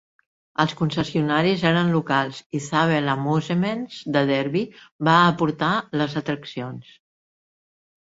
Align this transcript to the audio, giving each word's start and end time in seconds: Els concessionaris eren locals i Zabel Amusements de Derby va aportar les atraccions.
Els 0.61 0.71
concessionaris 0.77 1.65
eren 1.71 1.91
locals 1.97 2.39
i 2.57 2.63
Zabel 2.69 3.13
Amusements 3.15 4.01
de 4.19 4.27
Derby 4.35 4.67
va 5.11 5.17
aportar 5.31 5.73
les 6.03 6.21
atraccions. 6.27 6.95